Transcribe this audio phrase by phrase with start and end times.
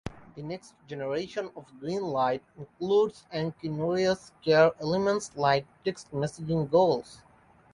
[0.33, 7.21] The next generation of Greenlight includes asynchronous care elements like text messaging goals.